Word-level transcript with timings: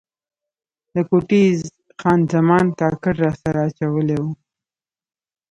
له 0.93 1.01
کوټې 1.09 1.41
یې 1.47 1.55
خان 1.99 2.19
زمان 2.33 2.65
کاکړ 2.79 3.13
راسره 3.23 3.59
اچولی 3.67 4.17
و. 4.23 4.25